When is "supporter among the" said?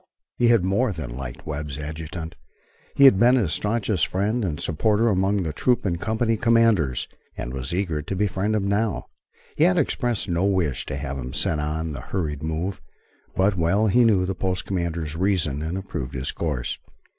4.59-5.53